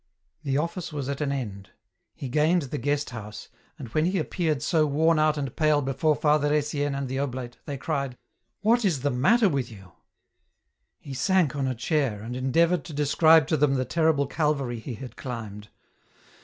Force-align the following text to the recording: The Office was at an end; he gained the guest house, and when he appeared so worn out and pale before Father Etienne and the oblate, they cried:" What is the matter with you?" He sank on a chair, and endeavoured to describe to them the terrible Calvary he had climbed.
The 0.41 0.57
Office 0.57 0.91
was 0.91 1.07
at 1.09 1.21
an 1.21 1.31
end; 1.31 1.69
he 2.15 2.27
gained 2.27 2.63
the 2.63 2.79
guest 2.79 3.11
house, 3.11 3.49
and 3.77 3.89
when 3.89 4.05
he 4.05 4.17
appeared 4.17 4.63
so 4.63 4.87
worn 4.87 5.19
out 5.19 5.37
and 5.37 5.55
pale 5.55 5.79
before 5.79 6.15
Father 6.15 6.51
Etienne 6.51 6.95
and 6.95 7.07
the 7.07 7.19
oblate, 7.19 7.57
they 7.67 7.77
cried:" 7.77 8.17
What 8.63 8.83
is 8.83 9.01
the 9.01 9.11
matter 9.11 9.47
with 9.47 9.69
you?" 9.71 9.91
He 10.97 11.13
sank 11.13 11.55
on 11.55 11.67
a 11.67 11.75
chair, 11.75 12.23
and 12.23 12.35
endeavoured 12.35 12.83
to 12.85 12.93
describe 12.93 13.45
to 13.49 13.57
them 13.57 13.75
the 13.75 13.85
terrible 13.85 14.25
Calvary 14.25 14.79
he 14.79 14.95
had 14.95 15.17
climbed. 15.17 15.69